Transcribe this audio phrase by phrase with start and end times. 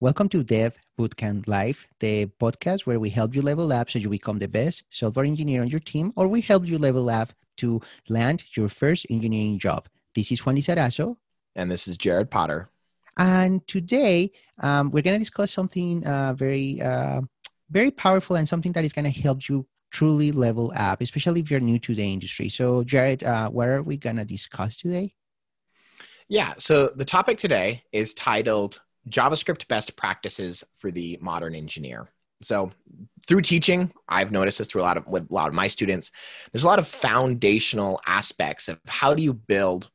[0.00, 4.08] Welcome to Dev Bootcamp Life, the podcast where we help you level up so you
[4.08, 7.80] become the best software engineer on your team, or we help you level up to
[8.08, 9.88] land your first engineering job.
[10.14, 11.16] This is Juan Lizarazo.
[11.56, 12.70] And this is Jared Potter.
[13.18, 14.30] And today
[14.62, 17.22] um, we're going to discuss something uh, very, uh,
[17.68, 21.50] very powerful and something that is going to help you truly level up, especially if
[21.50, 22.48] you're new to the industry.
[22.48, 25.12] So, Jared, uh, what are we going to discuss today?
[26.28, 32.08] Yeah, so the topic today is titled JavaScript best practices for the modern engineer.
[32.40, 32.70] So
[33.26, 36.12] through teaching, I've noticed this through a lot of with a lot of my students.
[36.52, 39.90] There's a lot of foundational aspects of how do you build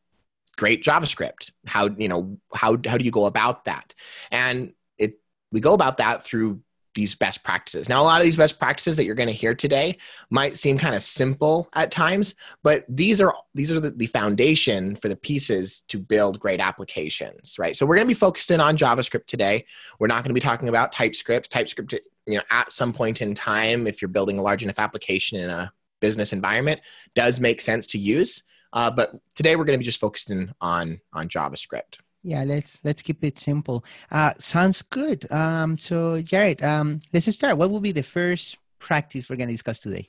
[0.58, 1.52] great JavaScript?
[1.66, 3.94] How you know how how do you go about that?
[4.32, 5.20] And it
[5.52, 6.62] we go about that through
[6.96, 7.90] these best practices.
[7.90, 9.98] Now, a lot of these best practices that you're going to hear today
[10.30, 14.96] might seem kind of simple at times, but these are these are the, the, foundation
[14.96, 17.76] for the pieces to build great applications, right?
[17.76, 19.66] So we're going to be focused in on JavaScript today.
[20.00, 21.50] We're not going to be talking about TypeScript.
[21.50, 21.94] TypeScript,
[22.28, 25.50] you know, at some point in time, if you're building a large enough application in
[25.50, 26.82] a business environment,
[27.16, 28.44] does make sense to use.
[28.74, 31.98] Uh, but today we're going to be just focusing on on JavaScript.
[32.24, 33.84] Yeah, let's let's keep it simple.
[34.10, 35.30] Uh, sounds good.
[35.30, 37.58] Um, so, Jared, um, let's start.
[37.58, 40.08] What will be the first practice we're going to discuss today?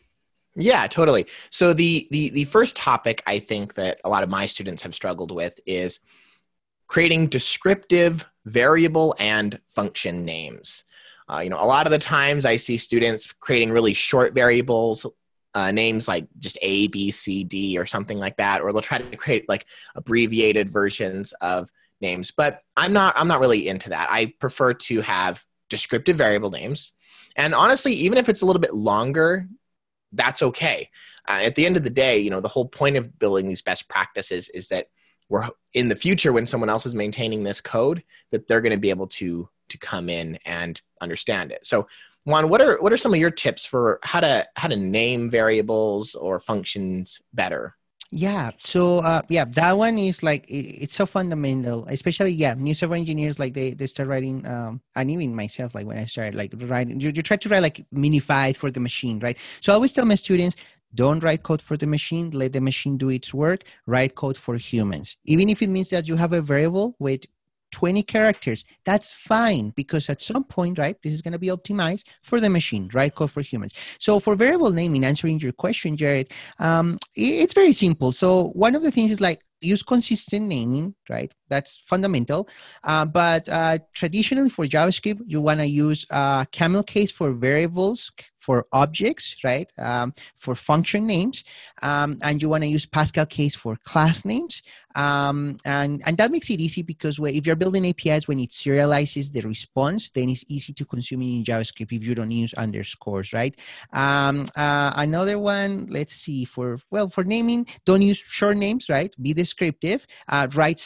[0.55, 1.27] Yeah, totally.
[1.51, 4.95] So the the the first topic I think that a lot of my students have
[4.95, 5.99] struggled with is
[6.87, 10.85] creating descriptive variable and function names.
[11.29, 15.07] Uh, you know, a lot of the times I see students creating really short variables,
[15.55, 18.99] uh, names like just A, B, C, D, or something like that, or they'll try
[18.99, 21.71] to create like abbreviated versions of
[22.05, 24.09] names, but I'm not I'm not really into that.
[24.11, 26.93] I prefer to have descriptive variable names.
[27.37, 29.49] And honestly, even if it's a little bit longer,
[30.13, 30.91] that's okay.
[31.27, 33.63] Uh, at the end of the day, you know, the whole point of building these
[33.63, 34.87] best practices is that
[35.29, 38.79] we're in the future when someone else is maintaining this code that they're going to
[38.79, 41.67] be able to to come in and understand it.
[41.67, 41.89] So,
[42.25, 45.31] Juan, what are what are some of your tips for how to how to name
[45.31, 47.75] variables or functions better?
[48.17, 48.53] Yeah.
[48.59, 52.97] So uh, yeah, that one is like it, it's so fundamental, especially yeah, new software
[52.97, 56.53] engineers like they they start writing, um, and even myself like when I started like
[56.57, 59.37] writing, you, you try to write like minified for the machine, right?
[59.61, 60.55] So I always tell my students,
[60.95, 62.31] don't write code for the machine.
[62.31, 63.65] Let the machine do its work.
[63.89, 67.27] Write code for humans, even if it means that you have a variable with
[67.75, 68.65] 20 characters.
[68.87, 72.49] That's fine because at some point, right, this is going to be optimized for the
[72.49, 73.13] machine, right?
[73.13, 73.75] Code for humans.
[73.99, 78.13] So for variable naming, answering your question, Jared, um, it's very simple.
[78.13, 81.33] So one of the things is like use consistent naming, right?
[81.49, 82.49] That's fundamental.
[82.83, 88.11] Uh, but uh, traditionally for JavaScript, you want to use uh, camel case for variables,
[88.45, 89.71] for objects, right?
[89.79, 91.45] Um, for function names.
[91.83, 94.63] Um, and you want to use Pascal case for class names.
[94.95, 99.33] Um, and, and that makes it easy because if you're building APIs, when it serializes
[99.33, 103.33] the response, then it's easy to consume it in JavaScript if you don't use underscores,
[103.33, 103.59] right?
[103.93, 109.13] Um, uh, another one, let's see, for, well, for naming, don't use short names, right?
[109.23, 110.07] Be descriptive.
[110.29, 110.79] Uh, write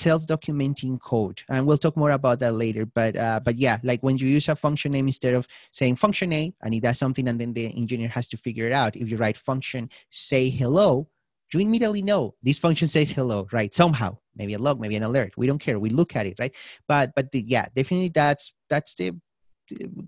[0.48, 1.42] self-documenting code.
[1.48, 2.86] And we'll talk more about that later.
[2.86, 6.32] But, uh, but yeah, like when you use a function name instead of saying function
[6.32, 8.96] A and it does something and then the engineer has to figure it out.
[8.96, 11.08] If you write function say hello,
[11.52, 13.72] you immediately know this function says hello, right?
[13.72, 15.32] Somehow, maybe a log, maybe an alert.
[15.36, 15.78] We don't care.
[15.78, 16.54] We look at it, right?
[16.86, 19.12] But but the, yeah, definitely that's that's the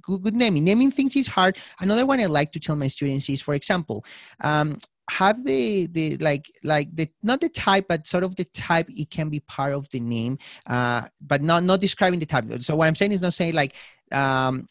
[0.03, 0.65] good, good naming.
[0.65, 1.57] Naming things is hard.
[1.81, 4.05] Another one I like to tell my students is, for example,
[4.45, 4.77] um,
[5.11, 9.11] have the the like like the not the type but sort of the type it
[9.11, 12.45] can be part of the name uh but not not describing the type.
[12.63, 13.75] So what i'm saying is not saying like
[14.13, 14.67] um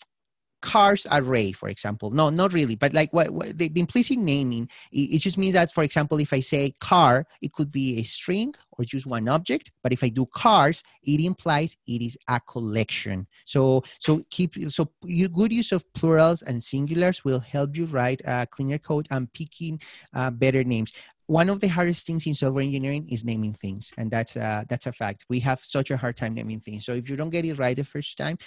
[0.62, 2.12] cars array for example.
[2.12, 5.53] No not really but like what, what the, the, implicit naming it, it, just means
[5.53, 9.28] that for example if i say car it could be a string or just one
[9.28, 13.28] object but if i do cars it implies it is a collection.
[13.46, 18.22] So so keep so you, good use of plurals and singulars will help you write
[18.25, 19.80] a cleaner code and picking
[20.14, 20.94] uh, better names.
[21.28, 24.88] One of the hardest things in software engineering is naming things and that's uh, that's
[24.88, 25.25] a fact.
[25.30, 26.86] We have such a hard time naming things.
[26.86, 28.38] So if you don't get it right the first time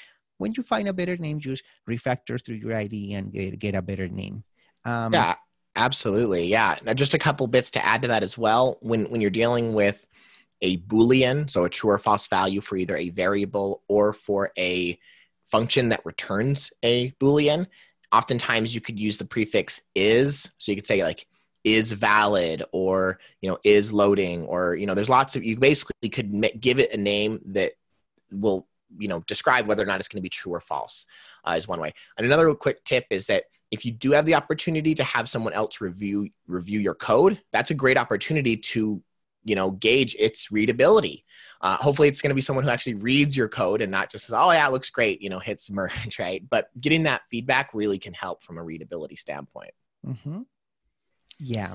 [0.42, 3.80] when you find a better name, just refactor through your ID and get, get a
[3.80, 4.42] better name.
[4.84, 5.36] Um, yeah,
[5.76, 6.48] absolutely.
[6.48, 6.76] Yeah.
[6.82, 8.78] Now, just a couple bits to add to that as well.
[8.82, 10.04] When when you're dealing with
[10.60, 14.98] a boolean, so a true or false value for either a variable or for a
[15.46, 17.68] function that returns a boolean,
[18.10, 20.50] oftentimes you could use the prefix is.
[20.58, 21.26] So you could say like
[21.62, 26.08] is valid or you know is loading or you know there's lots of you basically
[26.08, 27.74] could give it a name that
[28.32, 28.66] will
[28.98, 31.06] you know describe whether or not it's going to be true or false
[31.44, 31.92] uh, is one way.
[32.16, 35.54] And another quick tip is that if you do have the opportunity to have someone
[35.54, 39.02] else review review your code that's a great opportunity to
[39.44, 41.24] you know gauge its readability.
[41.60, 44.26] Uh, hopefully it's going to be someone who actually reads your code and not just
[44.26, 46.42] says oh yeah it looks great you know hits merge right?
[46.48, 49.72] But getting that feedback really can help from a readability standpoint.
[50.06, 50.42] Mm-hmm.
[51.38, 51.74] yeah.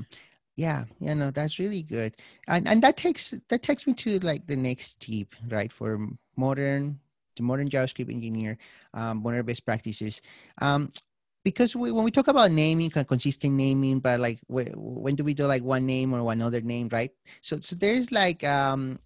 [0.55, 0.85] Yeah.
[0.99, 2.15] Yeah no that's really good.
[2.47, 6.99] And and that takes that takes me to like the next tip right for modern
[7.37, 8.57] the modern javascript engineer
[8.93, 10.21] um, one of the best practices
[10.61, 10.89] um,
[11.43, 15.45] because we, when we talk about naming consistent naming but like when do we do
[15.45, 17.11] like one name or one other name right
[17.41, 18.99] so so there's like um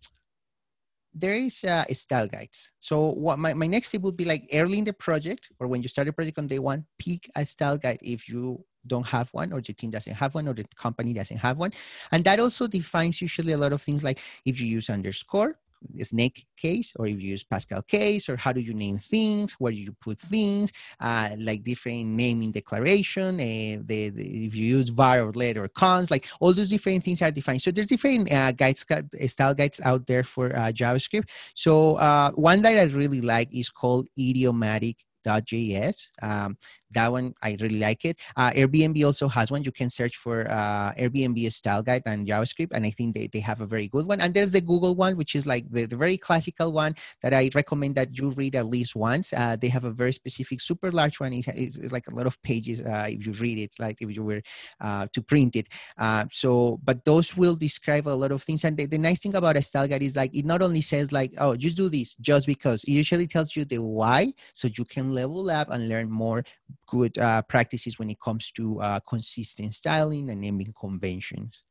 [1.13, 2.71] there is uh, style guides.
[2.79, 5.83] So what my, my next tip would be like early in the project or when
[5.83, 9.29] you start a project on day one, pick a style guide if you don't have
[9.33, 11.71] one or the team doesn't have one or the company doesn't have one.
[12.11, 15.59] And that also defines usually a lot of things like if you use underscore,
[16.03, 19.71] snake case or if you use pascal case or how do you name things where
[19.71, 24.89] do you put things uh, like different naming declaration uh, the, the, if you use
[24.89, 28.31] var or let or const like all those different things are defined so there's different
[28.31, 28.85] uh, guides
[29.27, 33.69] style guides out there for uh, javascript so uh, one that i really like is
[33.69, 36.07] called idiomatic.js.
[36.21, 36.57] Um,
[36.93, 38.19] that one I really like it.
[38.35, 39.63] Uh, Airbnb also has one.
[39.63, 43.39] You can search for uh, Airbnb style guide and JavaScript, and I think they, they
[43.39, 44.21] have a very good one.
[44.21, 47.49] And there's the Google one, which is like the, the very classical one that I
[47.53, 49.33] recommend that you read at least once.
[49.33, 51.33] Uh, they have a very specific, super large one.
[51.33, 54.23] it's, it's like a lot of pages uh, if you read it, like if you
[54.23, 54.41] were
[54.79, 55.67] uh, to print it.
[55.97, 58.63] Uh, so, but those will describe a lot of things.
[58.63, 61.11] And the, the nice thing about a style guide is like it not only says
[61.11, 62.83] like, oh, just do this just because.
[62.83, 66.43] It usually tells you the why, so you can level up and learn more
[66.87, 71.63] good uh, practices when it comes to uh, consistent styling and naming conventions.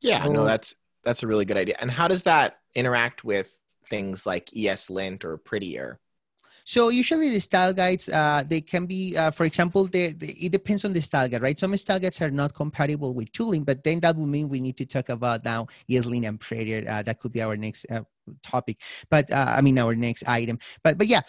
[0.00, 0.74] Yeah, so, no, that's
[1.04, 1.76] that's a really good idea.
[1.80, 3.58] And how does that interact with
[3.88, 5.98] things like ESLint or Prettier?
[6.64, 10.52] So usually the style guides, uh, they can be, uh, for example, they, they, it
[10.52, 11.58] depends on the style guide, right?
[11.58, 14.76] Some style guides are not compatible with tooling, but then that would mean we need
[14.76, 16.84] to talk about now ESLint and Prettier.
[16.86, 18.02] Uh, that could be our next uh,
[18.42, 18.80] topic.
[19.10, 20.58] But uh, i mean our next item.
[20.82, 21.22] But but yeah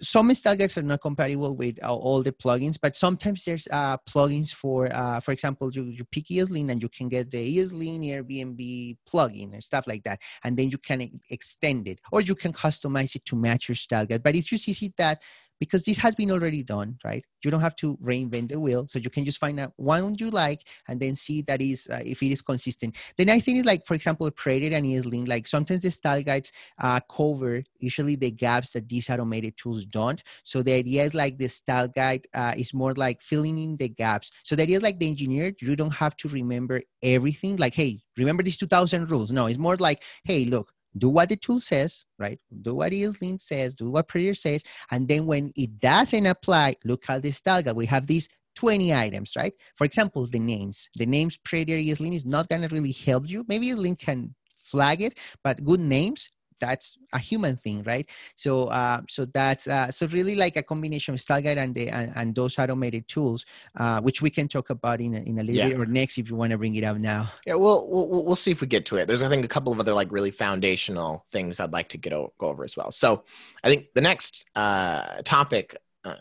[0.00, 3.96] some style guides are not compatible with uh, all the plugins but sometimes there's uh,
[4.08, 8.04] plugins for uh, for example you, you pick ESLint and you can get the ESLint
[8.04, 12.52] airbnb plugin and stuff like that and then you can extend it or you can
[12.52, 15.20] customize it to match your style guide but it's just easy that
[15.62, 17.24] because this has been already done, right?
[17.44, 18.88] You don't have to reinvent the wheel.
[18.88, 22.00] So you can just find out one you like and then see that is uh,
[22.04, 22.96] if it is consistent.
[23.16, 26.50] The nice thing is like, for example, Prettier and ESLint, like sometimes the style guides
[26.80, 30.20] uh, cover usually the gaps that these automated tools don't.
[30.42, 33.88] So the idea is like the style guide uh, is more like filling in the
[33.88, 34.32] gaps.
[34.42, 37.54] So the idea is like the engineer, you don't have to remember everything.
[37.56, 39.30] Like, hey, remember these 2000 rules.
[39.30, 42.38] No, it's more like, hey, look, do what the tool says, right?
[42.62, 44.62] Do what ESLint says, do what Prettier says.
[44.90, 47.70] And then when it doesn't apply, look at this guide.
[47.74, 49.54] We have these 20 items, right?
[49.76, 50.88] For example, the names.
[50.96, 53.44] The names Prettier ESLint is not going to really help you.
[53.48, 56.28] Maybe ESLint can flag it, but good names
[56.62, 58.08] that's a human thing right?
[58.36, 61.88] So uh, so that's uh, so really like a combination of style guide and the
[61.88, 63.44] and, and those automated tools
[63.76, 65.68] uh, which we can talk about in a, in a little yeah.
[65.68, 67.30] bit or next if you want to bring it up now.
[67.44, 69.06] Yeah we'll, we'll we'll see if we get to it.
[69.06, 72.12] There's i think a couple of other like really foundational things i'd like to get
[72.12, 72.92] o- go over as well.
[72.92, 73.24] So
[73.64, 76.14] i think the next uh, topic uh,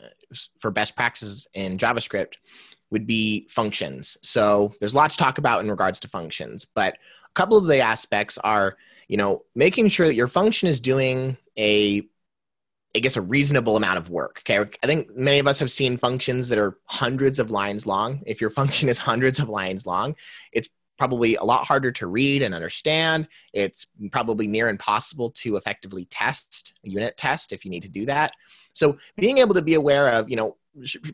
[0.60, 2.36] for best practices in javascript
[2.90, 4.18] would be functions.
[4.22, 7.80] So there's lots to talk about in regards to functions but a couple of the
[7.80, 8.76] aspects are
[9.12, 12.02] you know, making sure that your function is doing a
[12.96, 14.42] I guess a reasonable amount of work.
[14.42, 14.70] Okay.
[14.84, 18.22] I think many of us have seen functions that are hundreds of lines long.
[18.26, 20.16] If your function is hundreds of lines long,
[20.54, 23.28] it's probably a lot harder to read and understand.
[23.54, 28.32] It's probably near impossible to effectively test, unit test if you need to do that.
[28.72, 30.56] So being able to be aware of, you know,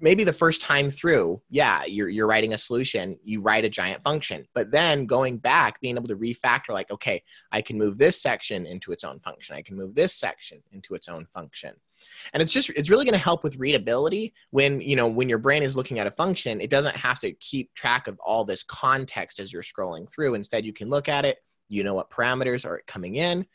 [0.02, 4.04] maybe the first time through, yeah, you're, you're writing a solution, you write a giant
[4.04, 8.22] function, but then going back, being able to refactor, like, okay, I can move this
[8.22, 9.56] section into its own function.
[9.56, 11.74] I can move this section into its own function.
[12.34, 15.40] And it's just, it's really going to help with readability when, you know, when your
[15.40, 18.64] brain is looking at a function, it doesn't have to keep track of all this
[18.64, 20.36] context as you're scrolling through.
[20.36, 23.46] Instead, you can look at it, you know what parameters are coming in,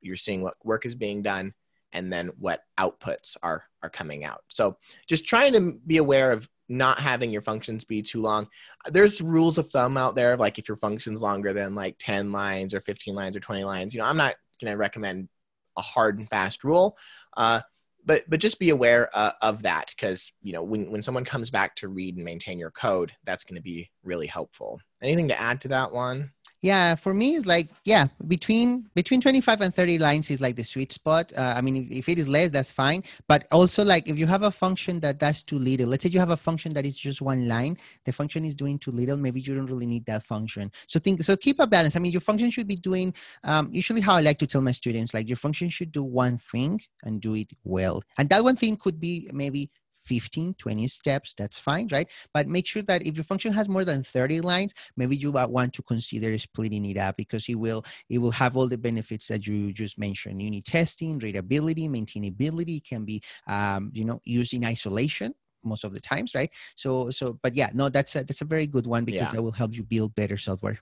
[0.00, 1.52] you're seeing what work is being done,
[1.94, 4.42] and then what outputs are are coming out.
[4.48, 4.76] So
[5.08, 8.48] just trying to be aware of not having your functions be too long.
[8.90, 12.74] There's rules of thumb out there, like if your function's longer than like 10 lines
[12.74, 15.28] or 15 lines or 20 lines, you know, I'm not going to recommend
[15.76, 16.96] a hard and fast rule.
[17.36, 17.60] Uh,
[18.06, 21.50] but, but just be aware uh, of that because you know when, when someone comes
[21.50, 25.40] back to read and maintain your code that's going to be really helpful anything to
[25.40, 26.30] add to that one
[26.64, 30.56] Yeah, for me, it's like yeah, between between twenty five and thirty lines is like
[30.56, 31.30] the sweet spot.
[31.36, 33.04] Uh, I mean, if, if, it is less, that's fine.
[33.28, 36.20] But also, like if you have a function that does too little, let's say you
[36.20, 39.18] have a function that is just one line, the function is doing too little.
[39.18, 40.72] Maybe you don't really need that function.
[40.86, 41.36] So think so.
[41.36, 41.96] Keep a balance.
[41.96, 43.12] I mean, your function should be doing.
[43.42, 46.38] Um, usually, how I like to tell my students, like your function should do one
[46.38, 49.70] thing and do it well, and that one thing could be maybe
[50.04, 52.08] 15, 20 steps, that's fine, right?
[52.32, 55.72] But make sure that if your function has more than 30 lines, maybe you want
[55.74, 59.46] to consider splitting it up because it will it will have all the benefits that
[59.46, 60.42] you just mentioned.
[60.42, 65.34] Unit testing, readability, maintainability can be um, you know used in isolation
[65.64, 66.50] most of the times, right?
[66.74, 69.32] So so but yeah, no, that's a that's a very good one because yeah.
[69.32, 70.78] that will help you build better software.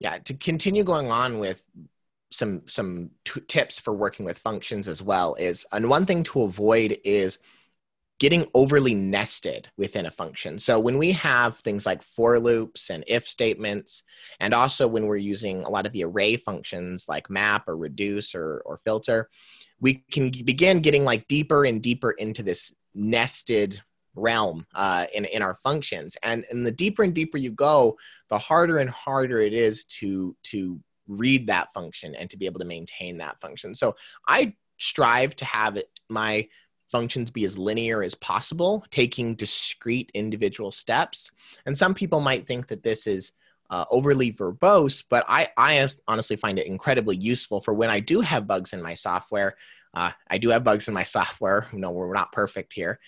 [0.00, 1.66] Yeah, to continue going on with
[2.30, 6.42] some some t- tips for working with functions as well is and one thing to
[6.42, 7.38] avoid is
[8.18, 10.58] getting overly nested within a function.
[10.58, 14.02] So when we have things like for loops and if statements,
[14.40, 18.34] and also when we're using a lot of the array functions like map or reduce
[18.34, 19.28] or, or filter,
[19.80, 23.80] we can begin getting like deeper and deeper into this nested
[24.16, 26.16] realm uh, in, in our functions.
[26.24, 27.96] And, and the deeper and deeper you go,
[28.30, 32.58] the harder and harder it is to, to read that function and to be able
[32.58, 33.76] to maintain that function.
[33.76, 33.94] So
[34.26, 36.48] I strive to have my
[36.88, 41.30] functions be as linear as possible, taking discrete individual steps.
[41.66, 43.32] And some people might think that this is
[43.70, 48.20] uh, overly verbose, but I, I honestly find it incredibly useful for when I do
[48.20, 49.56] have bugs in my software.
[49.94, 51.66] Uh, I do have bugs in my software.
[51.72, 52.98] Know, we're not perfect here.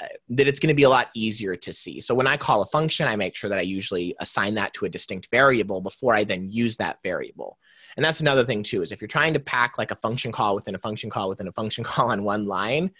[0.00, 2.00] Uh, that it's going to be a lot easier to see.
[2.00, 4.84] So when I call a function, I make sure that I usually assign that to
[4.84, 7.58] a distinct variable before I then use that variable.
[7.96, 10.54] And that's another thing too, is if you're trying to pack like a function call
[10.54, 12.90] within a function call within a function call on one line,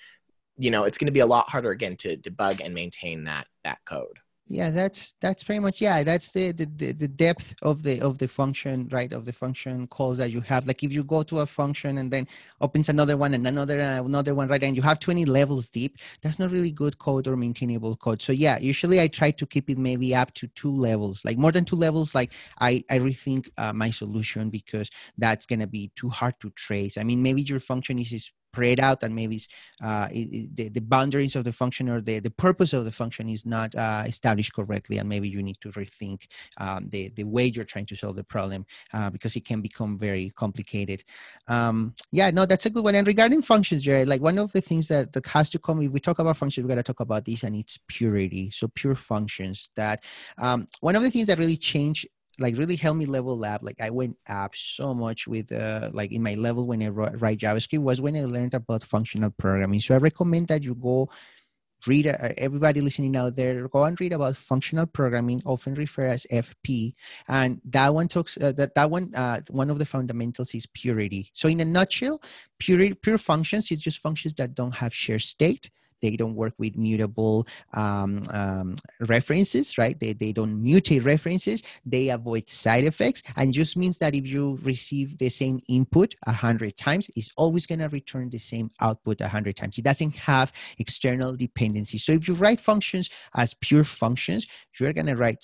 [0.57, 3.47] you know it's going to be a lot harder again to debug and maintain that
[3.65, 4.19] that code.
[4.49, 8.27] Yeah that's that's pretty much yeah that's the, the the depth of the of the
[8.27, 10.67] function right of the function calls that you have.
[10.67, 12.27] Like if you go to a function and then
[12.61, 15.97] opens another one and another and another one right and you have 20 levels deep
[16.23, 18.21] that's not really good code or maintainable code.
[18.21, 21.53] So yeah usually i try to keep it maybe up to two levels like more
[21.53, 25.91] than two levels like i i rethink uh, my solution because that's going to be
[25.97, 26.99] too hard to trace.
[26.99, 29.41] I mean maybe your function is spread out and maybe
[29.83, 33.29] uh, it, the, the boundaries of the function or the, the purpose of the function
[33.29, 36.27] is not uh, established correctly and maybe you need to rethink
[36.59, 39.99] um, the, the way you're trying to solve the problem uh, because it can become
[39.99, 41.03] very complicated.
[41.49, 42.95] Um, yeah no that's a good one.
[42.95, 45.91] And regarding functions jared like one of the things that, that has to come if
[45.91, 48.51] we talk about functions we got to talk about this and it's purity.
[48.51, 50.05] So pure functions that
[50.39, 52.07] um, one of the things that really changed
[52.39, 53.63] like really helped me level up.
[53.63, 57.39] Like I went up so much with uh, like in my level when I write
[57.39, 59.81] JavaScript was when I learned about functional programming.
[59.81, 61.11] So I recommend that you go
[61.87, 66.27] read uh, everybody listening out there go and read about functional programming often referred as
[66.31, 66.95] fp
[67.29, 71.31] and that one talks uh, that that one uh, one of the fundamentals is purity
[71.33, 72.23] so in a nutshell
[72.59, 75.71] pure pure functions is just functions that don't have shared state
[76.03, 79.99] they don't work with mutable um, um, references, right?
[79.99, 81.63] They, they don't mutate references.
[81.87, 83.23] They avoid side effects.
[83.37, 87.67] And just means that if you receive the same input a hundred times, it's always
[87.67, 89.79] going to return the same output a hundred times.
[89.79, 92.05] It doesn't have external dependencies.
[92.05, 94.47] So if you write functions as pure functions,
[94.79, 95.39] you're going to write,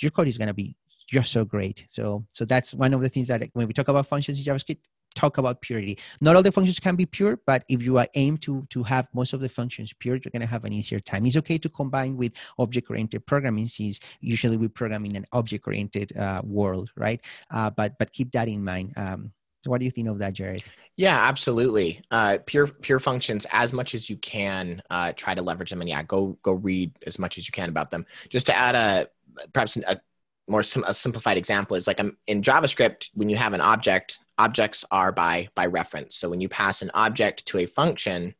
[0.00, 0.76] your code is going to be
[1.08, 1.84] just so great.
[1.88, 4.78] So, so that's one of the things that when we talk about functions in JavaScript,
[5.14, 5.98] talk about purity.
[6.20, 9.08] Not all the functions can be pure, but if you are aim to to have
[9.14, 11.26] most of the functions pure, you're going to have an easier time.
[11.26, 16.42] It's okay to combine with object-oriented programming, since usually we program in an object-oriented uh,
[16.44, 17.20] world, right?
[17.50, 18.92] Uh, but but keep that in mind.
[18.96, 19.32] Um,
[19.66, 20.62] what do you think of that, Jared?
[20.96, 22.02] Yeah, absolutely.
[22.10, 24.82] Uh, pure pure functions as much as you can.
[24.90, 27.68] Uh, try to leverage them, and yeah, go go read as much as you can
[27.68, 28.04] about them.
[28.28, 29.08] Just to add a
[29.52, 30.00] perhaps a
[30.48, 34.18] more sim- a simplified example is like um, in JavaScript when you have an object
[34.38, 36.16] objects are by by reference.
[36.16, 38.34] So when you pass an object to a function,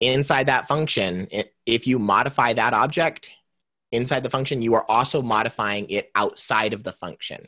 [0.00, 1.28] inside that function,
[1.64, 3.30] if you modify that object
[3.92, 7.46] inside the function, you are also modifying it outside of the function.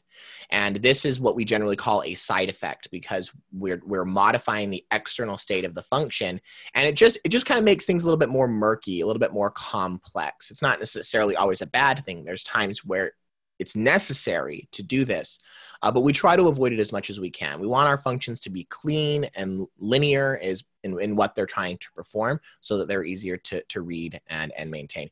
[0.51, 4.85] And this is what we generally call a side effect because we're we're modifying the
[4.93, 6.41] external state of the function.
[6.75, 9.07] And it just it just kind of makes things a little bit more murky, a
[9.07, 10.51] little bit more complex.
[10.51, 12.25] It's not necessarily always a bad thing.
[12.25, 13.13] There's times where
[13.59, 15.39] it's necessary to do this,
[15.83, 17.61] uh, but we try to avoid it as much as we can.
[17.61, 21.79] We want our functions to be clean and linear is in, in what they're trying
[21.79, 25.09] to perform so that they're easier to, to read and, and maintain.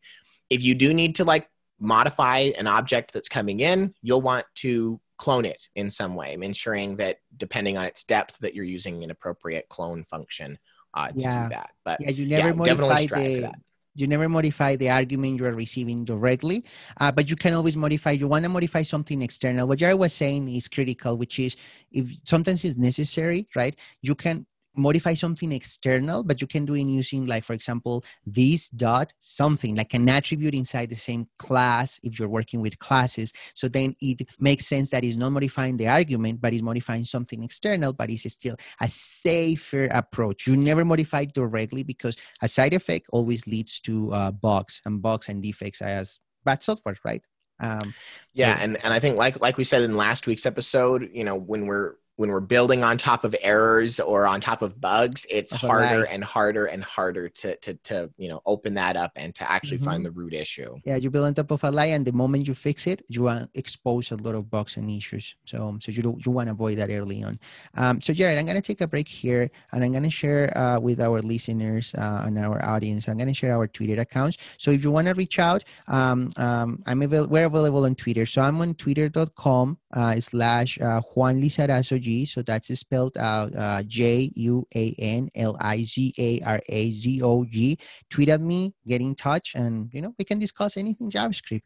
[0.52, 1.48] If you do need to like
[1.80, 6.96] modify an object that's coming in, you'll want to clone it in some way, ensuring
[6.96, 10.58] that depending on its depth that you're using an appropriate clone function
[10.94, 11.42] uh, to yeah.
[11.44, 11.70] do that.
[11.84, 13.52] But yeah, you never yeah, modify the,
[13.94, 16.64] You never modify the argument you are receiving directly,
[17.00, 18.12] uh, but you can always modify.
[18.12, 19.68] You want to modify something external.
[19.68, 21.56] What Jared was saying is critical, which is
[21.90, 23.76] if sometimes it's necessary, right?
[24.00, 28.68] You can modify something external, but you can do it using, like, for example, this
[28.68, 33.32] dot something like an attribute inside the same class if you're working with classes.
[33.54, 37.42] So then it makes sense that it's not modifying the argument, but it's modifying something
[37.42, 40.46] external, but it's still a safer approach.
[40.46, 45.28] You never modify directly because a side effect always leads to uh, bugs and bugs
[45.28, 47.22] and defects as bad software, right?
[47.60, 47.94] Um,
[48.34, 51.36] yeah, and and I think like like we said in last week's episode, you know,
[51.36, 55.52] when we're when we're building on top of errors or on top of bugs, it's
[55.52, 59.50] harder and harder and harder to, to, to, you know, open that up and to
[59.50, 59.86] actually mm-hmm.
[59.86, 60.76] find the root issue.
[60.84, 63.28] Yeah, you build on top of a lie, and the moment you fix it, you
[63.54, 65.34] expose a lot of bugs and issues.
[65.46, 67.38] So, so you you want to avoid that early on.
[67.76, 70.56] Um, so, Jared, I'm going to take a break here, and I'm going to share
[70.56, 73.08] uh, with our listeners uh, and our audience.
[73.08, 74.36] I'm going to share our Twitter accounts.
[74.58, 78.26] So, if you want to reach out, um, um, I'm we're available on Twitter.
[78.26, 84.32] So, I'm on Twitter.com uh, slash uh, Juan Lizarazo So that's spelled out uh, J
[84.34, 87.78] U A N L I Z A R A Z O G.
[88.10, 91.62] Tweet at me, get in touch, and you know we can discuss anything JavaScript.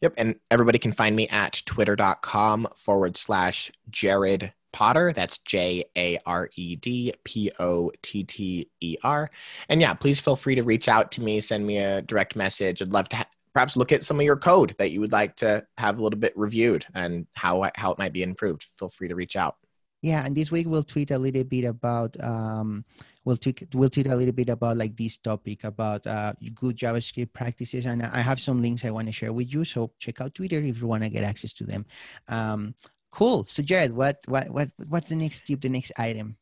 [0.00, 5.12] Yep, and everybody can find me at twitter.com forward slash Jared Potter.
[5.12, 9.30] That's J A R E D P O T T E R.
[9.68, 12.82] And yeah, please feel free to reach out to me, send me a direct message.
[12.82, 15.36] I'd love to ha- perhaps look at some of your code that you would like
[15.36, 18.64] to have a little bit reviewed and how how it might be improved.
[18.76, 19.56] Feel free to reach out.
[20.02, 22.84] Yeah, and this week we'll tweet a little bit about um,
[23.24, 27.32] we'll tweet we'll tweet a little bit about like this topic about uh, good JavaScript
[27.32, 29.64] practices, and I have some links I want to share with you.
[29.64, 31.86] So check out Twitter if you want to get access to them.
[32.28, 32.74] Um,
[33.12, 33.46] cool.
[33.48, 35.60] So Jared, what what what what's the next tip?
[35.60, 36.36] The next item?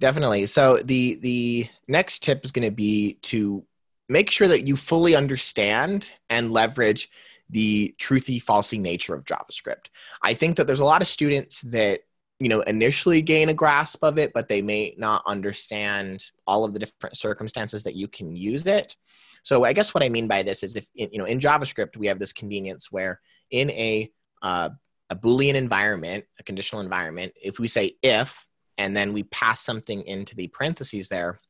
[0.00, 0.46] Definitely.
[0.46, 3.64] So the the next tip is going to be to
[4.08, 7.08] make sure that you fully understand and leverage
[7.50, 9.86] the truthy falsy nature of javascript.
[10.22, 12.00] I think that there's a lot of students that
[12.40, 16.72] you know initially gain a grasp of it but they may not understand all of
[16.72, 18.96] the different circumstances that you can use it.
[19.42, 22.06] So i guess what i mean by this is if you know in javascript we
[22.06, 24.10] have this convenience where in a
[24.42, 24.70] uh,
[25.10, 28.46] a boolean environment a conditional environment if we say if
[28.76, 31.40] and then we pass something into the parentheses there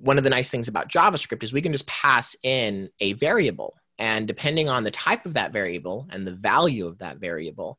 [0.00, 3.74] one of the nice things about JavaScript is we can just pass in a variable.
[3.98, 7.78] And depending on the type of that variable and the value of that variable,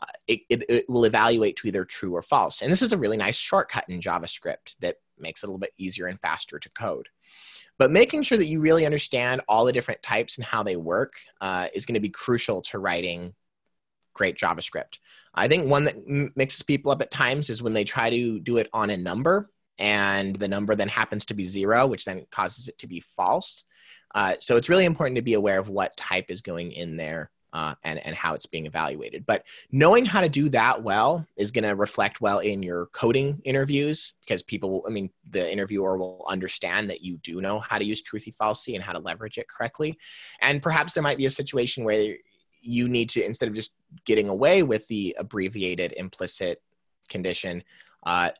[0.00, 2.62] uh, it, it, it, will evaluate to either true or false.
[2.62, 5.72] And this is a really nice shortcut in JavaScript that makes it a little bit
[5.78, 7.08] easier and faster to code.
[7.78, 11.14] But making sure that you really understand all the different types and how they work
[11.40, 13.34] uh, is going to be crucial to writing
[14.14, 14.98] great JavaScript.
[15.34, 15.96] I think one that
[16.36, 19.50] mixes people up at times is when they try to do it on a number
[19.78, 23.64] and the number then happens to be zero, which then causes it to be false.
[24.14, 27.30] Uh, so it's really important to be aware of what type is going in there
[27.52, 29.24] uh, and, and how it's being evaluated.
[29.24, 33.40] But knowing how to do that well is going to reflect well in your coding
[33.44, 37.84] interviews because people, I mean, the interviewer will understand that you do know how to
[37.84, 39.98] use truthy falsy and how to leverage it correctly.
[40.40, 42.16] And perhaps there might be a situation where
[42.60, 43.72] you need to, instead of just
[44.04, 46.62] getting away with the abbreviated implicit
[47.08, 47.62] condition,
[48.04, 48.30] uh,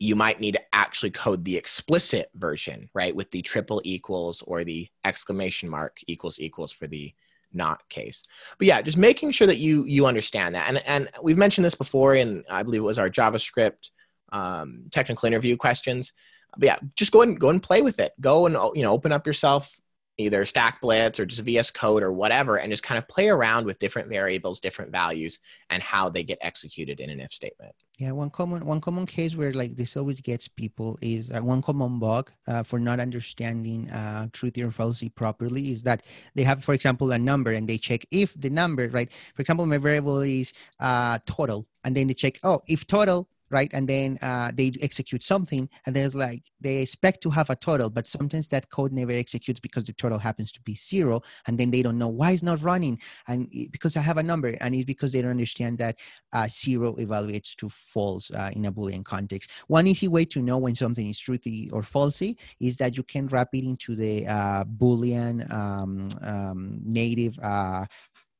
[0.00, 3.14] you might need to actually code the explicit version, right?
[3.14, 7.14] With the triple equals or the exclamation mark equals equals for the
[7.52, 8.24] not case.
[8.58, 10.68] But yeah, just making sure that you you understand that.
[10.68, 13.90] And and we've mentioned this before in I believe it was our JavaScript
[14.32, 16.12] um, technical interview questions.
[16.56, 18.12] But yeah, just go and go and play with it.
[18.20, 19.78] Go and you know open up yourself
[20.16, 23.78] either StackBlitz or just vs code or whatever and just kind of play around with
[23.78, 25.38] different variables different values
[25.70, 29.36] and how they get executed in an if statement yeah one common one common case
[29.36, 33.90] where like this always gets people is uh, one common bug uh, for not understanding
[33.90, 36.02] uh, truthy or falsy properly is that
[36.34, 39.12] they have for example a number and they check if the number right?
[39.34, 43.70] For example my variable is uh, total and then they check oh if total right?
[43.72, 47.90] And then uh, they execute something, and there's like they expect to have a total,
[47.90, 51.70] but sometimes that code never executes because the total happens to be zero, and then
[51.70, 54.74] they don't know why it's not running, and it, because I have a number, and
[54.74, 55.96] it's because they don't understand that
[56.32, 59.50] uh, zero evaluates to false uh, in a boolean context.
[59.66, 63.26] One easy way to know when something is truthy or falsy is that you can
[63.28, 67.86] wrap it into the uh, boolean um, um, native uh,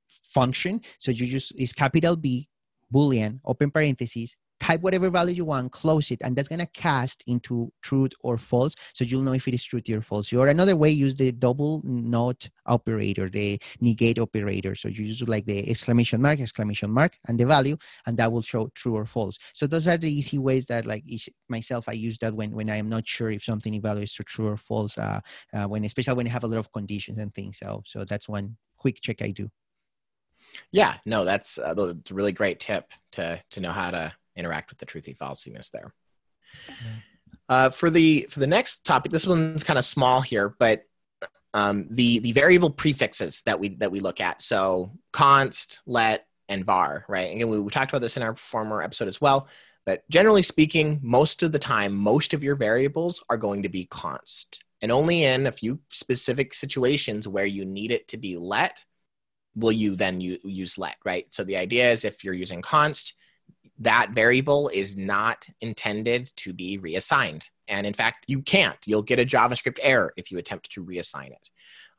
[0.07, 0.81] function.
[0.99, 2.49] So you just is capital B
[2.93, 4.37] boolean open parentheses
[4.71, 8.75] type whatever value you want, close it, and that's gonna cast into truth or false.
[8.95, 10.33] So you'll know if it is truth or false.
[10.33, 14.75] Or another way, use the double not operator, the negate operator.
[14.75, 18.43] So you use like the exclamation mark, exclamation mark, and the value, and that will
[18.43, 19.39] show true or false.
[19.55, 21.05] So those are the easy ways that like
[21.49, 24.49] myself, I use that when, when I am not sure if something evaluates to true
[24.49, 25.21] or false, uh,
[25.53, 27.59] uh, when especially when I have a lot of conditions and things.
[27.59, 29.51] So, so that's one quick check I do.
[30.71, 34.79] Yeah, no, that's, uh, a really great tip to to know how to interact with
[34.79, 35.93] the truthy falsiness there.
[37.49, 40.85] Uh, for the for the next topic, this one's kind of small here, but
[41.55, 44.43] um, the the variable prefixes that we that we look at.
[44.43, 47.05] So const, let, and var.
[47.09, 47.35] Right.
[47.35, 49.49] Again, we, we talked about this in our former episode as well.
[49.87, 53.87] But generally speaking, most of the time, most of your variables are going to be
[53.87, 54.63] const.
[54.83, 58.85] And only in a few specific situations where you need it to be let
[59.55, 61.27] will you then use let, right?
[61.31, 63.15] So the idea is if you're using const,
[63.81, 67.49] that variable is not intended to be reassigned.
[67.67, 68.77] And in fact, you can't.
[68.87, 71.51] You'll get a JavaScript error if you attempt to reassign it.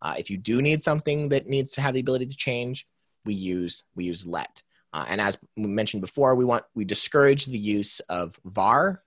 [0.02, 2.88] Uh, if you do need something that needs to have the ability to change,
[3.26, 4.63] we use we use let.
[4.94, 9.04] Uh, and as we mentioned before, we want we discourage the use of var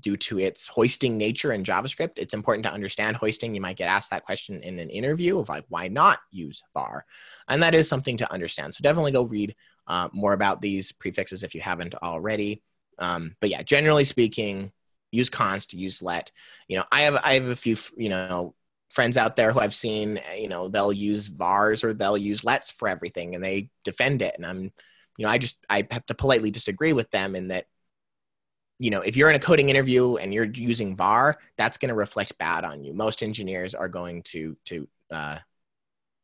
[0.00, 2.12] due to its hoisting nature in JavaScript.
[2.16, 3.54] It's important to understand hoisting.
[3.54, 7.04] You might get asked that question in an interview of like, why not use var?
[7.48, 8.74] And that is something to understand.
[8.74, 9.54] So definitely go read
[9.86, 12.62] uh, more about these prefixes if you haven't already.
[12.98, 14.72] Um, but yeah, generally speaking,
[15.12, 16.32] use const, use let.
[16.68, 18.54] You know, I have I have a few you know
[18.90, 20.20] friends out there who I've seen.
[20.36, 24.34] You know, they'll use vars or they'll use lets for everything, and they defend it.
[24.36, 24.72] And I'm,
[25.16, 27.66] you know, I just I have to politely disagree with them in that.
[28.78, 31.94] You know, if you're in a coding interview and you're using var, that's going to
[31.94, 32.92] reflect bad on you.
[32.92, 35.38] Most engineers are going to to uh,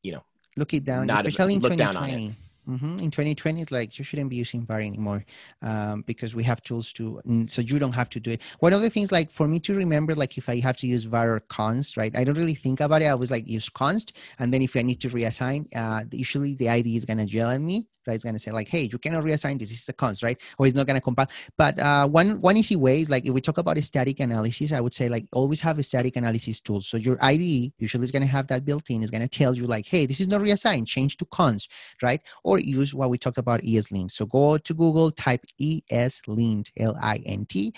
[0.03, 0.23] you know
[0.57, 2.37] look it down, not especially in look 2020.
[2.69, 2.99] Mm-hmm.
[2.99, 5.25] In 2020, it's like you shouldn't be using VAR anymore
[5.63, 8.43] um, because we have tools to, so you don't have to do it.
[8.61, 11.05] One of the things, like for me to remember, like if I have to use
[11.05, 12.17] VAR or const, right?
[12.17, 13.07] I don't really think about it.
[13.07, 16.69] I was like use const, and then if I need to reassign, uh, usually the
[16.69, 18.15] IDE is gonna yell at me, right?
[18.15, 19.71] It's gonna say like, "Hey, you cannot reassign this.
[19.71, 21.29] This is a const, right?" Or it's not gonna compile.
[21.57, 24.81] But uh, one one easy way is like if we talk about static analysis, I
[24.81, 26.81] would say like always have a static analysis tool.
[26.81, 29.03] So your IDE usually is gonna have that built in.
[29.03, 30.87] Is gonna tell you like, "Hey, this is not reassigned.
[30.87, 31.69] Change to const,"
[32.03, 32.23] right?
[32.45, 34.11] Or use what we talked about ESLint.
[34.11, 37.73] So go to Google, type ESLint, L-I-N-T,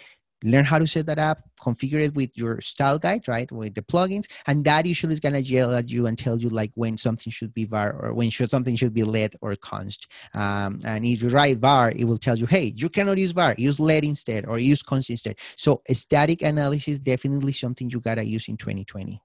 [0.44, 3.82] learn how to set that up, configure it with your style guide, right, with the
[3.82, 7.32] plugins, and that usually is gonna yell at you and tell you like when something
[7.32, 10.06] should be var or when should, something should be let or const.
[10.34, 13.54] Um, and if you write var, it will tell you, hey, you cannot use var,
[13.56, 15.36] use let instead or use const instead.
[15.56, 19.20] So static analysis definitely something you gotta use in 2020.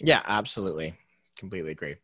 [0.00, 0.94] Yeah, absolutely,
[1.38, 1.96] completely agree.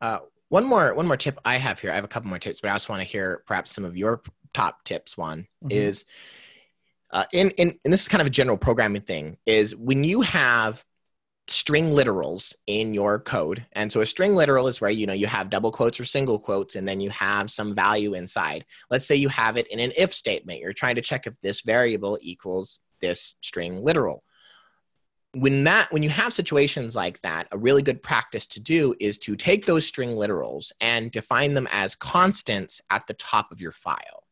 [0.00, 1.90] Uh, one more one more tip I have here.
[1.90, 3.96] I have a couple more tips, but I also want to hear perhaps some of
[3.96, 5.16] your top tips.
[5.16, 5.68] One mm-hmm.
[5.70, 6.04] is
[7.10, 10.20] uh, in, in and this is kind of a general programming thing is when you
[10.20, 10.84] have
[11.46, 15.26] string literals in your code and so a string literal is where you know you
[15.26, 19.14] have double quotes or single quotes and then you have some value inside let's say
[19.14, 22.80] you have it in an if statement you're trying to check if this variable equals
[23.00, 24.24] this string literal
[25.34, 29.18] when that when you have situations like that a really good practice to do is
[29.18, 33.72] to take those string literals and define them as constants at the top of your
[33.72, 34.24] file.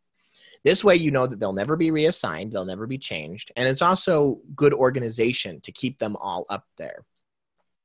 [0.64, 3.82] This way you know that they'll never be reassigned they'll never be changed and it's
[3.82, 7.04] also good organization to keep them all up there.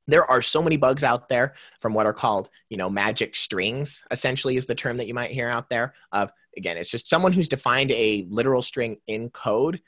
[0.06, 4.04] There are so many bugs out there from what are called you know magic strings
[4.10, 7.32] essentially is the term that you might hear out there of again it's just someone
[7.32, 9.80] who's defined a literal string in code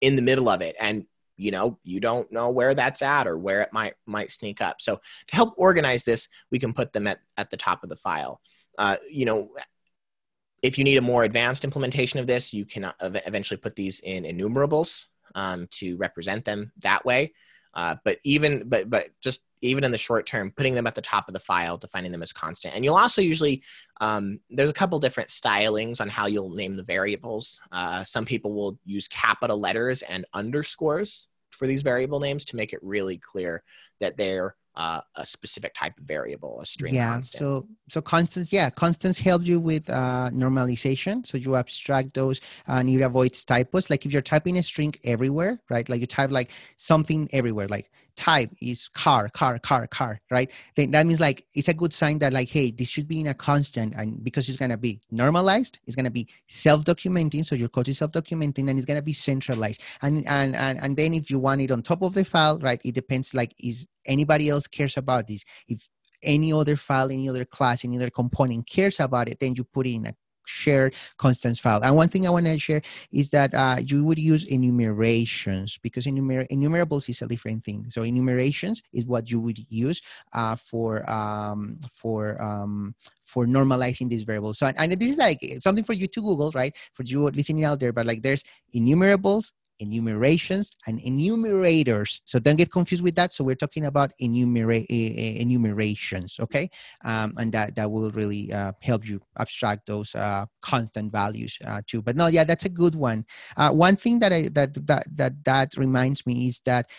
[0.00, 1.04] in the middle of it and
[1.38, 4.80] you know you don't know where that's at or where it might might sneak up.
[4.80, 4.96] So
[5.28, 8.40] to help organize this we can put them at, at the top of the file.
[8.76, 9.50] Uh, you know
[10.60, 14.00] if you need a more advanced implementation of this you can uh, eventually put these
[14.00, 17.32] in enumerables um, to represent them that way.
[17.74, 21.02] Uh, but even but but just even in the short term putting them at the
[21.02, 22.74] top of the file defining them as constant.
[22.74, 23.62] And you'll also usually
[24.00, 27.60] um, there's a couple different stylings on how you'll name the variables.
[27.72, 32.72] Uh, some people will use capital letters and underscores for these variable names to make
[32.72, 33.62] it really clear
[34.00, 36.94] that they're uh, a specific type of variable, a string.
[36.94, 37.12] Yeah.
[37.14, 37.40] Constant.
[37.40, 41.26] So so constants, yeah, constants help you with uh, normalization.
[41.26, 43.90] So you abstract those and you avoid typos.
[43.90, 45.86] Like if you're typing a string everywhere, right?
[45.88, 50.50] Like you type like something everywhere, like type is car, car, car, car, right?
[50.76, 53.28] Then that means like it's a good sign that like, hey, this should be in
[53.28, 57.44] a constant, and because it's gonna be normalized, it's gonna be self-documenting.
[57.44, 59.80] So your code is self-documenting, and it's gonna be centralized.
[60.02, 62.80] And and and and then if you want it on top of the file, right?
[62.84, 63.34] It depends.
[63.34, 65.44] Like, is anybody else cares about this?
[65.68, 65.88] If
[66.22, 69.86] any other file, any other class, any other component cares about it, then you put
[69.86, 70.14] in a
[70.48, 71.80] shared constants file.
[71.82, 76.06] And one thing I want to share is that uh, you would use enumerations because
[76.06, 77.86] enumer- enumerables is a different thing.
[77.90, 80.00] So enumerations is what you would use
[80.32, 82.94] uh, for um, for um,
[83.26, 84.58] for normalizing these variables.
[84.58, 86.74] So and this is like something for you to Google, right?
[86.94, 88.42] For you listening out there, but like there's
[88.72, 92.20] enumerables enumerations and enumerators.
[92.24, 93.34] So don't get confused with that.
[93.34, 96.70] So we're talking about enumerate, enumerations, okay?
[97.04, 101.82] Um, and that, that will really uh, help you abstract those uh, constant values uh,
[101.86, 102.02] too.
[102.02, 103.24] But no, yeah, that's a good one.
[103.56, 106.90] Uh, one thing that I that that that that reminds me is that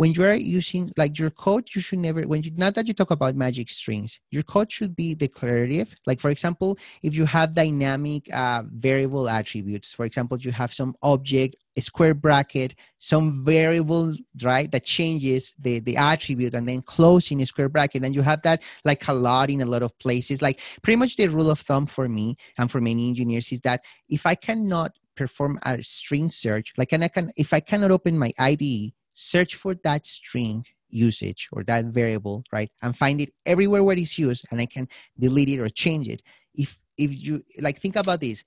[0.00, 2.94] when you are using like your code you should never when you not that you
[2.94, 5.94] talk about magic strings your code should be declarative.
[6.06, 10.94] Like for example if you have dynamic uh, variable attributes for example you have some
[11.02, 17.42] object a square bracket some variable right that changes the the attribute and then closing
[17.42, 20.40] a square bracket and you have that like a lot in a lot of places.
[20.40, 23.82] Like pretty much the rule of thumb for me and for many engineers is that
[24.08, 28.18] if i cannot perform a string search like and i can if i cannot open
[28.18, 32.70] my ide search for that string usage or that variable, right?
[32.82, 36.22] And find it everywhere where it's used and I can delete it or change it.
[36.54, 38.44] If if you like think about this,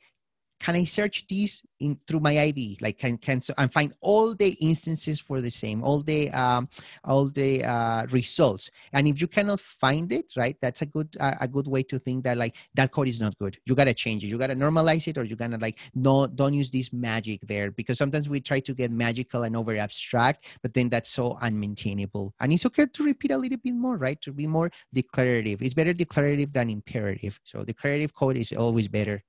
[0.64, 2.78] can I search these in through my ID?
[2.80, 6.70] Like can can so and find all the instances for the same, all the um,
[7.04, 8.72] all the uh, results.
[8.94, 12.00] And if you cannot find it, right, that's a good uh, a good way to
[12.00, 13.58] think that like that code is not good.
[13.66, 14.28] You gotta change it.
[14.28, 17.98] You gotta normalize it, or you gotta like no don't use this magic there because
[17.98, 22.32] sometimes we try to get magical and over abstract, but then that's so unmaintainable.
[22.40, 24.20] And it's okay to repeat a little bit more, right?
[24.22, 25.62] To be more declarative.
[25.62, 27.38] It's better declarative than imperative.
[27.44, 29.22] So declarative code is always better.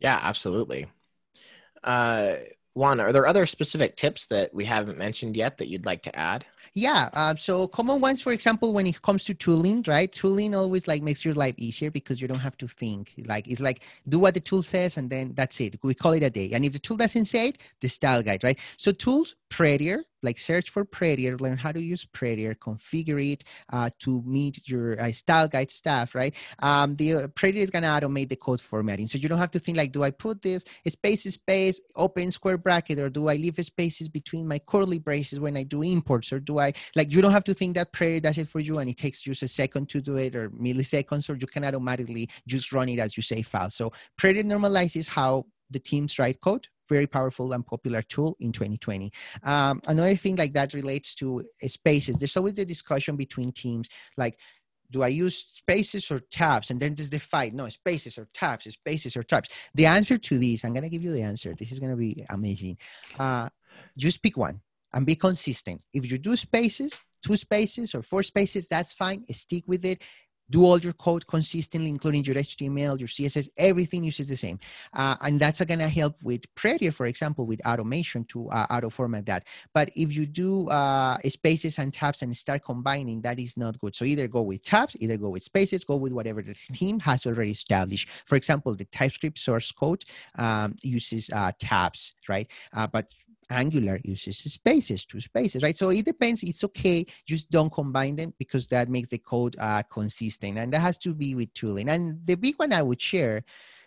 [0.00, 0.86] Yeah, absolutely.
[1.84, 2.36] Uh,
[2.74, 6.16] Juan, are there other specific tips that we haven't mentioned yet that you'd like to
[6.18, 6.46] add?
[6.74, 7.10] Yeah.
[7.12, 10.10] Uh, so common ones, for example, when it comes to tooling, right?
[10.12, 13.14] Tooling always like makes your life easier because you don't have to think.
[13.26, 15.78] Like it's like do what the tool says and then that's it.
[15.82, 16.50] We call it a day.
[16.52, 18.58] And if the tool doesn't say it, the style guide, right?
[18.76, 23.90] So tools, Prettier, like search for Prettier, learn how to use Prettier, configure it uh,
[24.00, 26.34] to meet your uh, style guide stuff, right?
[26.58, 29.58] Um, the uh, Prettier is gonna automate the code formatting, so you don't have to
[29.60, 33.64] think like, do I put this space space open square bracket, or do I leave
[33.64, 37.32] spaces between my curly braces when I do imports, or do I like you don't
[37.32, 39.88] have to think that Prettier does it for you, and it takes just a second
[39.90, 43.42] to do it or milliseconds, or you can automatically just run it as you say
[43.42, 43.70] file.
[43.70, 49.12] So Prettier normalizes how the teams write code very powerful and popular tool in 2020.
[49.42, 52.18] Um, another thing like that relates to spaces.
[52.18, 54.38] There's always the discussion between teams, like,
[54.90, 56.70] do I use spaces or tabs?
[56.70, 57.54] And then there's the fight.
[57.54, 59.48] No, spaces or tabs, spaces or tabs.
[59.74, 61.54] The answer to this, I'm gonna give you the answer.
[61.54, 62.78] This is gonna be amazing.
[63.18, 63.48] Uh,
[63.96, 64.60] just pick one
[64.92, 65.80] and be consistent.
[65.92, 69.24] If you do spaces, two spaces or four spaces, that's fine.
[69.32, 70.02] Stick with it
[70.50, 74.58] do all your code consistently, including your HTML, your CSS, everything uses the same.
[74.92, 78.90] Uh, and that's going to help with Prettier, for example, with automation to uh, auto
[78.90, 79.44] format that.
[79.74, 83.96] But if you do uh, spaces and tabs and start combining, that is not good.
[83.96, 87.26] So either go with tabs, either go with spaces, go with whatever the team has
[87.26, 88.08] already established.
[88.26, 90.04] For example, the TypeScript source code
[90.36, 92.48] um, uses uh, tabs, right?
[92.72, 93.10] Uh, but
[93.50, 95.76] Angular uses spaces, two spaces, right?
[95.76, 96.42] So it depends.
[96.42, 97.06] It's okay.
[97.26, 100.58] Just don't combine them because that makes the code uh, consistent.
[100.58, 101.88] And that has to be with tooling.
[101.88, 103.44] And the big one I would share,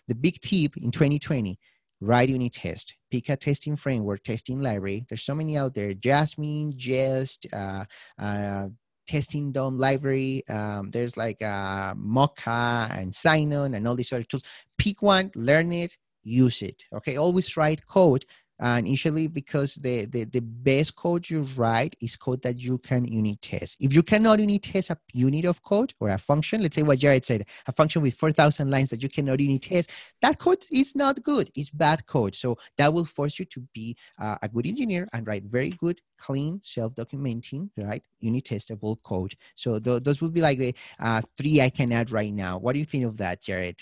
[0.07, 1.59] the big tip in 2020,
[2.01, 2.95] write unit test.
[3.11, 5.05] Pick a testing framework, testing library.
[5.09, 5.93] There's so many out there.
[5.93, 7.83] Jasmine, Jest, uh,
[8.17, 8.67] uh,
[9.07, 10.43] testing DOM library.
[10.47, 14.43] Um, there's like uh, Mocha and Sinon and all these other tools.
[14.77, 16.85] Pick one, learn it, use it.
[16.93, 18.25] Okay, always write code
[18.59, 23.05] and usually because the, the, the best code you write is code that you can
[23.05, 23.77] unit test.
[23.79, 26.99] If you cannot unit test a unit of code or a function, let's say what
[26.99, 29.89] Jared said, a function with 4,000 lines that you cannot unit test,
[30.21, 31.49] that code is not good.
[31.55, 32.35] It's bad code.
[32.35, 36.01] So that will force you to be uh, a good engineer and write very good,
[36.17, 39.35] clean, self-documenting, right, unit testable code.
[39.55, 42.57] So th- those would be like the uh, three I can add right now.
[42.57, 43.77] What do you think of that, Jared?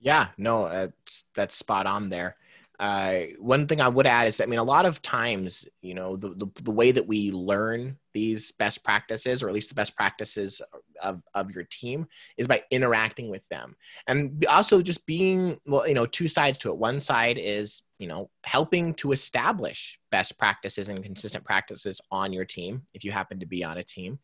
[0.00, 0.88] Yeah, no, uh,
[1.34, 2.36] that's spot on there.
[2.80, 5.94] Uh, one thing I would add is that, I mean, a lot of times, you
[5.94, 9.74] know, the, the, the, way that we learn these best practices, or at least the
[9.74, 10.60] best practices
[11.00, 13.76] of, of your team, is by interacting with them.
[14.08, 16.76] And also just being, well, you know, two sides to it.
[16.76, 22.44] One side is, you know, helping to establish best practices and consistent practices on your
[22.44, 24.18] team if you happen to be on a team.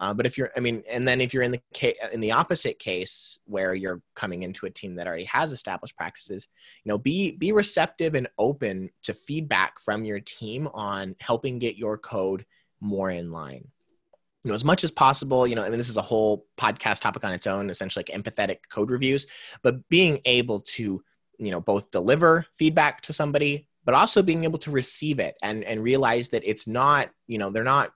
[0.00, 2.32] Uh, but if you're, I mean, and then if you're in the case, in the
[2.32, 6.46] opposite case where you're coming into a team that already has established practices,
[6.84, 11.76] you know, be be receptive and open to feedback from your team on helping get
[11.76, 12.46] your code
[12.80, 13.66] more in line.
[14.44, 17.00] you know, as much as possible, you know, I mean, this is a whole podcast
[17.00, 19.26] topic on its own, essentially like empathetic code reviews,
[19.62, 21.02] but being able to,
[21.38, 25.64] you know, both deliver feedback to somebody, but also being able to receive it and,
[25.64, 27.92] and realize that it's not, you know, they're not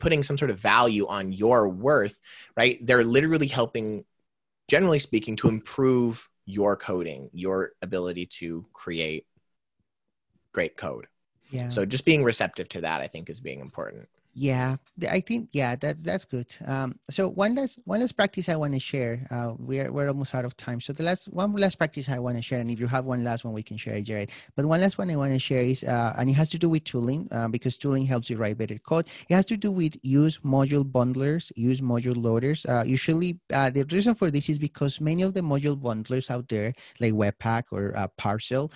[0.00, 2.18] putting some sort of value on your worth,
[2.56, 2.78] right?
[2.80, 4.04] They're literally helping,
[4.68, 9.26] generally speaking, to improve your coding, your ability to create
[10.52, 11.06] great code.
[11.50, 11.68] Yeah.
[11.68, 14.08] So just being receptive to that, I think, is being important.
[14.32, 14.76] Yeah,
[15.10, 16.46] I think yeah, that's that's good.
[16.64, 19.26] Um, so one last one last practice I want to share.
[19.28, 20.80] Uh, we're we're almost out of time.
[20.80, 23.24] So the last one last practice I want to share, and if you have one
[23.24, 24.30] last one, we can share it, Jared.
[24.54, 26.68] But one last one I want to share is, uh, and it has to do
[26.68, 29.08] with tooling uh, because tooling helps you write better code.
[29.28, 32.64] It has to do with use module bundlers, use module loaders.
[32.66, 36.48] Uh, usually, uh, the reason for this is because many of the module bundlers out
[36.48, 38.70] there, like Webpack or uh, Parcel,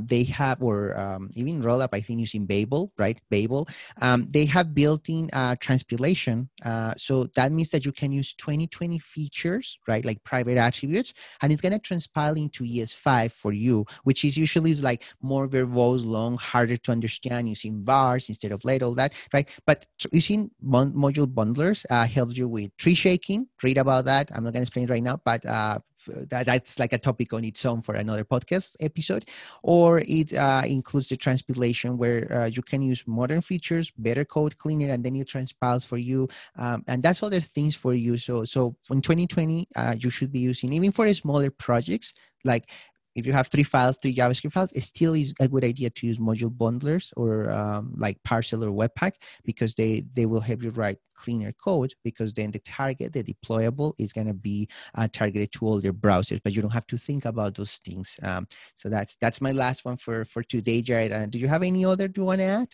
[0.00, 3.20] they have or um, even Rollup, I think using Babel, right?
[3.30, 3.68] Babel,
[4.00, 6.48] um, they have built built-in uh, transpilation.
[6.64, 11.52] Uh, so that means that you can use 2020 features, right, like private attributes, and
[11.52, 16.76] it's to transpile into ES5 for you, which is usually like more verbose, long, harder
[16.76, 19.48] to understand using vars instead of let, all that, right?
[19.66, 23.46] But using module bundlers uh, helps you with tree shaking.
[23.62, 24.30] Read about that.
[24.34, 27.64] I'm not to explain right now, but uh, that, that's like a topic on its
[27.64, 29.28] own for another podcast episode
[29.62, 34.56] or it uh, includes the transpilation where uh, you can use modern features better code
[34.58, 36.28] cleaner and then it transpiles for you.
[36.56, 38.16] Um, and that's other things for you.
[38.16, 42.12] So so in 2020 uh, you should be using even for smaller projects
[42.44, 42.70] like
[43.14, 46.06] if you have three files, three JavaScript files, it still is a good idea to
[46.06, 49.12] use module bundlers or um, like Parcel or Webpack
[49.44, 53.94] because they they will help you write cleaner code because then the target, the deployable,
[53.98, 56.98] is going to be uh, targeted to all your browsers, but you don't have to
[56.98, 58.18] think about those things.
[58.22, 61.12] Um, so that's that's my last one for for today, Jared.
[61.12, 62.68] Uh, do you have any other do you want to add?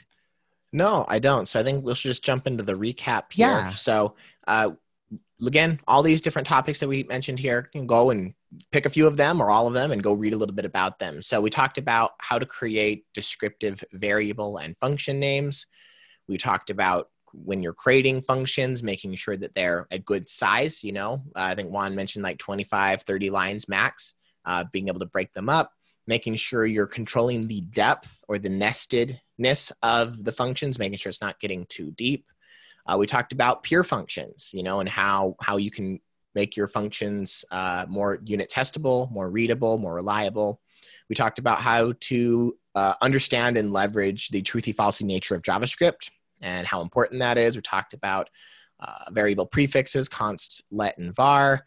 [0.72, 1.48] No, I don't.
[1.48, 3.48] So I think we'll just jump into the recap here.
[3.48, 3.70] Yeah.
[3.72, 4.14] So
[4.46, 4.70] uh,
[5.46, 8.34] again, all these different topics that we mentioned here, can go and
[8.72, 10.64] pick a few of them or all of them and go read a little bit
[10.64, 11.22] about them.
[11.22, 15.66] So we talked about how to create descriptive variable and function names.
[16.28, 20.92] We talked about when you're creating functions, making sure that they're a good size, you
[20.92, 25.06] know, uh, I think Juan mentioned like 25, 30 lines max, uh, being able to
[25.06, 25.72] break them up,
[26.06, 31.20] making sure you're controlling the depth or the nestedness of the functions, making sure it's
[31.20, 32.26] not getting too deep.
[32.86, 36.00] Uh, we talked about pure functions, you know, and how how you can
[36.34, 40.60] make your functions uh, more unit testable, more readable, more reliable.
[41.08, 46.10] We talked about how to uh, understand and leverage the truthy falsy nature of JavaScript
[46.40, 47.56] and how important that is.
[47.56, 48.30] We talked about
[48.78, 51.66] uh, variable prefixes, const, let, and var.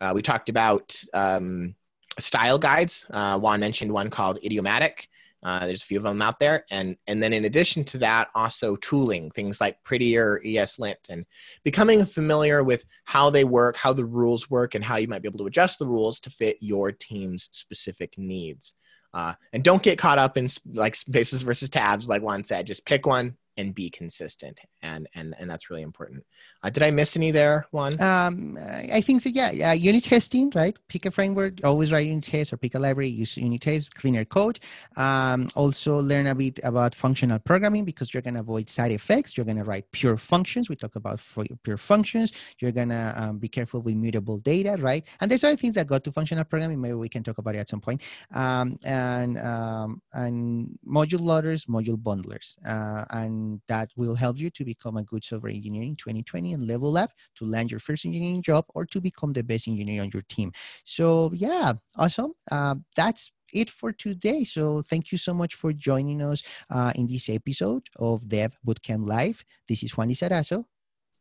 [0.00, 1.74] Uh, we talked about um,
[2.18, 3.06] style guides.
[3.10, 5.08] Uh, Juan mentioned one called Idiomatic.
[5.46, 8.26] Uh, there's a few of them out there, and and then in addition to that,
[8.34, 11.24] also tooling things like Prettier, ESLint, and
[11.62, 15.28] becoming familiar with how they work, how the rules work, and how you might be
[15.28, 18.74] able to adjust the rules to fit your team's specific needs.
[19.14, 22.66] Uh, and don't get caught up in like spaces versus tabs, like Juan said.
[22.66, 26.24] Just pick one, and be consistent and and and that's really important.
[26.62, 28.58] Uh, did i miss any there Juan um
[28.92, 30.76] i think so yeah yeah unit testing right?
[30.88, 34.24] Pick a framework always write unit tests or pick a library use unit test cleaner
[34.24, 34.58] code.
[34.96, 39.36] Um, also learn a bit about functional programming because you're going to avoid side effects
[39.36, 41.20] you're going to write pure functions we talk about
[41.62, 45.04] pure functions you're going to um, be careful with mutable data right?
[45.20, 47.58] And there's other things that go to functional programming maybe we can talk about it
[47.58, 48.02] at some point.
[48.32, 54.64] Um, and um, and module loaders module bundlers uh, and that will help you to
[54.64, 58.42] become a good software engineer in 2020 and level up to land your first engineering
[58.42, 60.52] job or to become the best engineer on your team.
[60.84, 62.32] So yeah, awesome.
[62.50, 64.44] Uh, that's it for today.
[64.44, 69.06] So thank you so much for joining us uh, in this episode of Dev Bootcamp
[69.06, 69.44] Life.
[69.68, 70.64] This is Juan Lizarazo.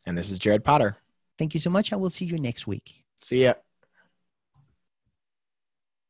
[0.06, 0.98] And this is Jared Potter.
[1.38, 1.92] Thank you so much.
[1.92, 3.04] I will see you next week.
[3.22, 3.54] See ya.